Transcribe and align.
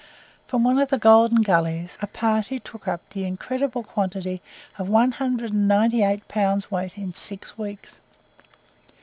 From 0.47 0.63
one 0.63 0.79
of 0.79 0.89
the 0.89 0.97
golden 0.97 1.43
gullies 1.43 1.99
a 2.01 2.07
party 2.07 2.59
took 2.59 2.87
up 2.87 3.07
the 3.11 3.23
incredible 3.23 3.83
quantity 3.83 4.41
of 4.79 4.89
one 4.89 5.11
hundred 5.11 5.53
and 5.53 5.67
ninety 5.67 6.01
eight 6.03 6.27
pounds 6.27 6.71
weight 6.71 6.97
in 6.97 7.13
six 7.13 7.55
weeks. 7.55 7.99